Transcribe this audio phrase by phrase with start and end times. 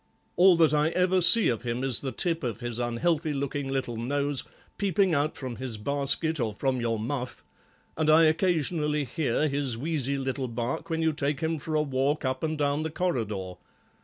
[0.35, 3.97] All that I ever see of him is the top of his unhealthy looking little
[3.97, 4.43] nose,
[4.79, 7.43] peeping out from his basket or from your muff,
[7.95, 12.25] and I occasionally hear his wheezy little bark when you take him for a walk
[12.25, 13.57] up and down the corridor.